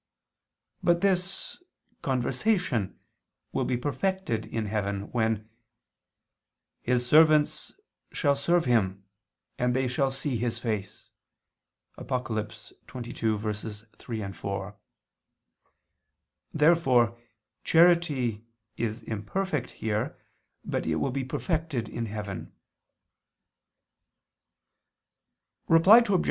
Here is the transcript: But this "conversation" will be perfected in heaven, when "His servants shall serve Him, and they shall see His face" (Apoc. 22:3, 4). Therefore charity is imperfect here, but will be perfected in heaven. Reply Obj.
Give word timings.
But 0.81 1.01
this 1.01 1.61
"conversation" 2.01 2.97
will 3.51 3.65
be 3.65 3.77
perfected 3.77 4.47
in 4.47 4.65
heaven, 4.65 5.11
when 5.11 5.47
"His 6.81 7.05
servants 7.05 7.75
shall 8.11 8.35
serve 8.35 8.65
Him, 8.65 9.03
and 9.59 9.75
they 9.75 9.87
shall 9.87 10.09
see 10.09 10.37
His 10.37 10.57
face" 10.57 11.11
(Apoc. 11.99 12.25
22:3, 12.25 14.35
4). 14.35 14.75
Therefore 16.51 17.19
charity 17.63 18.43
is 18.77 19.03
imperfect 19.03 19.69
here, 19.69 20.17
but 20.65 20.87
will 20.87 21.11
be 21.11 21.23
perfected 21.23 21.87
in 21.87 22.07
heaven. 22.07 22.51
Reply 25.67 25.99
Obj. 25.99 26.11